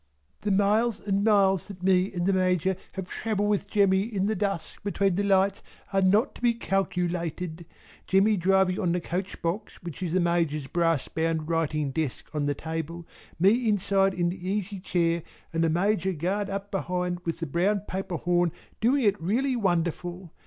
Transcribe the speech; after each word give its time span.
The 0.41 0.49
miles 0.49 0.99
and 0.99 1.23
miles 1.23 1.67
that 1.67 1.83
me 1.83 2.11
and 2.11 2.25
the 2.25 2.33
Major 2.33 2.75
have 2.93 3.07
travelled 3.07 3.51
with 3.51 3.69
Jemmy 3.69 4.01
in 4.01 4.25
the 4.25 4.35
dusk 4.35 4.81
between 4.83 5.13
the 5.13 5.21
lights 5.21 5.61
are 5.93 6.01
not 6.01 6.33
to 6.33 6.41
be 6.41 6.55
calculated, 6.55 7.67
Jemmy 8.07 8.35
driving 8.35 8.79
on 8.79 8.93
the 8.93 8.99
coach 8.99 9.39
box 9.43 9.73
which 9.83 10.01
is 10.01 10.13
the 10.13 10.19
Major's 10.19 10.65
brass 10.65 11.07
bound 11.07 11.47
writing 11.47 11.91
desk 11.91 12.31
on 12.33 12.47
the 12.47 12.55
table, 12.55 13.07
me 13.39 13.69
inside 13.69 14.15
in 14.15 14.29
the 14.29 14.49
easy 14.49 14.79
chair 14.79 15.21
and 15.53 15.63
the 15.63 15.69
Major 15.69 16.13
Guard 16.13 16.49
up 16.49 16.71
behind 16.71 17.19
with 17.23 17.39
a 17.43 17.45
brown 17.45 17.81
paper 17.81 18.17
horn 18.17 18.51
doing 18.79 19.03
it 19.03 19.21
really 19.21 19.55
wonderful. 19.55 20.31